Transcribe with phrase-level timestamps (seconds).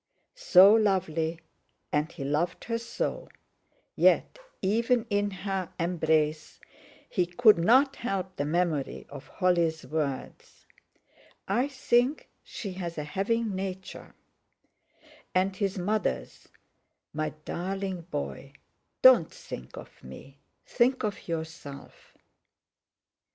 [0.33, 1.41] So lovely,
[1.91, 6.59] and he loved her so—yet, even in her embrace,
[7.07, 10.65] he could not help the memory of Holly's words:
[11.47, 14.15] "I think she has a 'having' nature,"
[15.35, 16.49] and his mother's
[17.13, 18.53] "My darling boy,
[19.03, 22.17] don't think of me—think of yourself!"